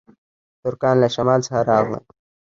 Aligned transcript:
ترکان 0.61 0.95
له 1.03 1.07
شمال 1.15 1.39
څخه 1.47 1.61
راغلل 1.69 2.03